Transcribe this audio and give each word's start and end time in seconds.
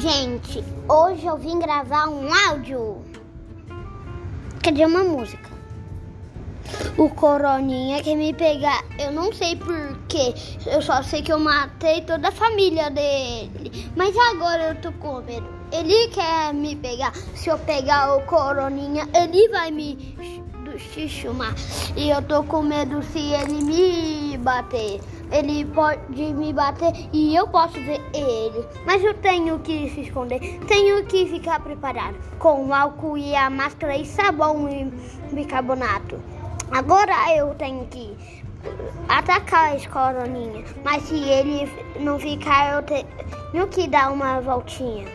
Gente, 0.00 0.62
hoje 0.88 1.26
eu 1.26 1.36
vim 1.36 1.58
gravar 1.58 2.08
um 2.08 2.28
áudio. 2.48 3.04
Quer 4.62 4.70
dizer, 4.70 4.86
uma 4.86 5.02
música. 5.02 5.50
O 6.96 7.08
Coroninha 7.08 8.00
quer 8.00 8.14
me 8.14 8.32
pegar. 8.32 8.84
Eu 8.96 9.10
não 9.10 9.32
sei 9.32 9.56
porquê. 9.56 10.34
Eu 10.66 10.80
só 10.82 11.02
sei 11.02 11.20
que 11.20 11.32
eu 11.32 11.40
matei 11.40 12.02
toda 12.02 12.28
a 12.28 12.32
família 12.32 12.88
dele. 12.90 13.90
Mas 13.96 14.16
agora 14.16 14.68
eu 14.68 14.80
tô 14.80 14.92
com 14.92 15.20
medo. 15.20 15.48
Ele 15.72 16.08
quer 16.08 16.54
me 16.54 16.76
pegar. 16.76 17.12
Se 17.34 17.48
eu 17.48 17.58
pegar 17.58 18.14
o 18.14 18.22
Coroninha, 18.22 19.08
ele 19.12 19.48
vai 19.48 19.72
me 19.72 20.16
chamar. 21.08 21.54
E 21.96 22.10
eu 22.10 22.22
tô 22.22 22.42
com 22.44 22.62
medo 22.62 23.02
se 23.02 23.18
ele 23.18 23.64
me 23.64 24.27
bater. 24.38 25.00
Ele 25.30 25.64
pode 25.66 26.00
me 26.34 26.52
bater 26.52 26.92
e 27.12 27.36
eu 27.36 27.46
posso 27.48 27.74
ver 27.74 28.00
ele. 28.14 28.64
Mas 28.86 29.02
eu 29.04 29.14
tenho 29.14 29.58
que 29.58 29.90
se 29.90 30.02
esconder. 30.02 30.40
Tenho 30.66 31.04
que 31.04 31.26
ficar 31.26 31.60
preparado 31.60 32.16
com 32.38 32.72
álcool 32.72 33.18
e 33.18 33.34
a 33.34 33.50
máscara 33.50 33.96
e 33.96 34.06
sabão 34.06 34.68
e 34.68 34.84
bicarbonato. 35.34 36.18
Agora 36.70 37.14
eu 37.36 37.54
tenho 37.54 37.86
que 37.86 38.16
atacar 39.08 39.74
as 39.74 39.86
coroninhas. 39.86 40.74
Mas 40.84 41.02
se 41.02 41.16
ele 41.16 41.70
não 42.00 42.18
ficar, 42.18 42.74
eu 42.74 42.82
tenho 42.82 43.66
que 43.68 43.88
dar 43.88 44.10
uma 44.12 44.40
voltinha. 44.40 45.06